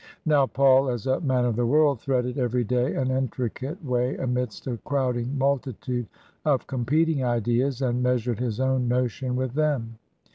Now 0.25 0.47
Paul, 0.47 0.89
as 0.89 1.05
a 1.05 1.19
man 1.19 1.45
of 1.45 1.55
the 1.55 1.65
world, 1.67 2.01
threaded 2.01 2.39
every 2.39 2.63
day 2.63 2.95
an 2.95 3.11
intricate 3.11 3.85
way 3.85 4.17
amidst 4.17 4.65
a 4.65 4.77
crowding 4.77 5.37
multitude 5.37 6.07
of 6.43 6.65
competing 6.65 7.23
ideas, 7.23 7.83
and 7.83 8.01
measured 8.01 8.39
his 8.39 8.59
own 8.59 8.87
notion 8.87 9.35
with 9.35 9.53
them. 9.53 9.99